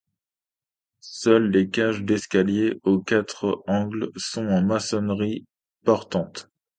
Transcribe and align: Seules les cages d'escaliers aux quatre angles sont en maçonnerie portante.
Seules 1.01 1.51
les 1.51 1.69
cages 1.69 2.01
d'escaliers 2.03 2.79
aux 2.81 2.97
quatre 3.01 3.63
angles 3.67 4.09
sont 4.15 4.47
en 4.47 4.63
maçonnerie 4.63 5.45
portante. 5.85 6.49